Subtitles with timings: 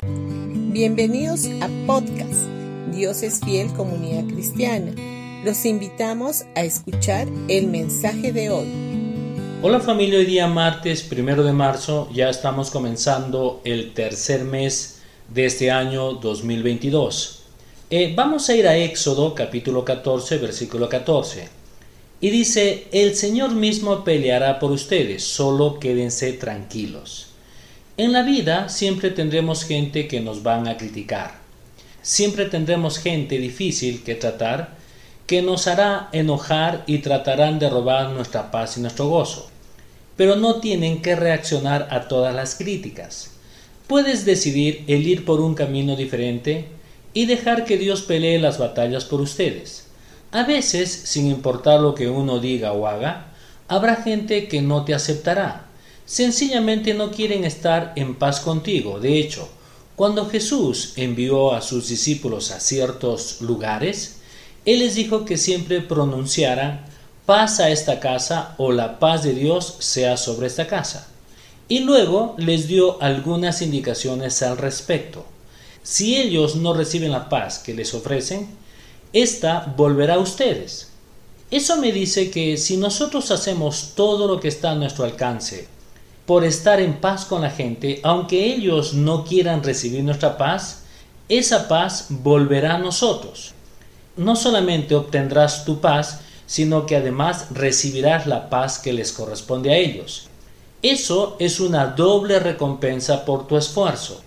[0.00, 2.46] Bienvenidos a podcast
[2.94, 4.92] Dios es fiel comunidad cristiana.
[5.44, 8.68] Los invitamos a escuchar el mensaje de hoy.
[9.60, 15.00] Hola familia, hoy día martes primero de marzo ya estamos comenzando el tercer mes
[15.34, 17.42] de este año 2022.
[17.90, 21.48] Eh, vamos a ir a Éxodo capítulo 14 versículo 14
[22.20, 27.28] y dice, el Señor mismo peleará por ustedes, solo quédense tranquilos.
[27.98, 31.32] En la vida siempre tendremos gente que nos van a criticar.
[32.00, 34.76] Siempre tendremos gente difícil que tratar,
[35.26, 39.50] que nos hará enojar y tratarán de robar nuestra paz y nuestro gozo.
[40.16, 43.32] Pero no tienen que reaccionar a todas las críticas.
[43.88, 46.66] Puedes decidir el ir por un camino diferente
[47.14, 49.88] y dejar que Dios pelee las batallas por ustedes.
[50.30, 53.32] A veces, sin importar lo que uno diga o haga,
[53.66, 55.67] habrá gente que no te aceptará
[56.08, 58.98] sencillamente no quieren estar en paz contigo.
[58.98, 59.46] De hecho,
[59.94, 64.16] cuando Jesús envió a sus discípulos a ciertos lugares,
[64.64, 66.86] Él les dijo que siempre pronunciaran
[67.26, 71.08] paz a esta casa o la paz de Dios sea sobre esta casa.
[71.68, 75.26] Y luego les dio algunas indicaciones al respecto.
[75.82, 78.48] Si ellos no reciben la paz que les ofrecen,
[79.12, 80.88] esta volverá a ustedes.
[81.50, 85.68] Eso me dice que si nosotros hacemos todo lo que está a nuestro alcance
[86.28, 90.82] por estar en paz con la gente, aunque ellos no quieran recibir nuestra paz,
[91.30, 93.54] esa paz volverá a nosotros.
[94.14, 99.78] No solamente obtendrás tu paz, sino que además recibirás la paz que les corresponde a
[99.78, 100.28] ellos.
[100.82, 104.20] Eso es una doble recompensa por tu esfuerzo.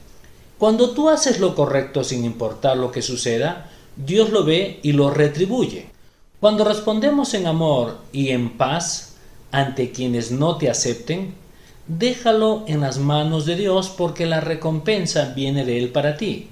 [0.58, 5.12] Cuando tú haces lo correcto sin importar lo que suceda, Dios lo ve y lo
[5.12, 5.86] retribuye.
[6.40, 9.18] Cuando respondemos en amor y en paz
[9.52, 11.40] ante quienes no te acepten,
[11.98, 16.48] déjalo en las manos de Dios porque la recompensa viene de Él para ti.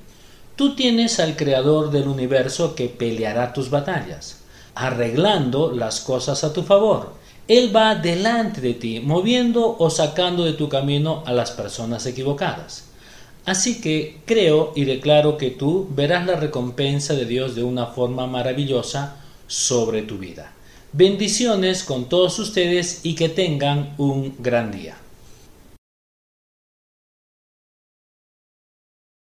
[0.56, 4.40] Tú tienes al Creador del universo que peleará tus batallas,
[4.76, 7.14] arreglando las cosas a tu favor.
[7.48, 12.86] Él va delante de ti, moviendo o sacando de tu camino a las personas equivocadas.
[13.46, 18.28] Así que creo y declaro que tú verás la recompensa de Dios de una forma
[18.28, 19.16] maravillosa
[19.48, 20.52] sobre tu vida.
[20.92, 24.98] Bendiciones con todos ustedes y que tengan un gran día.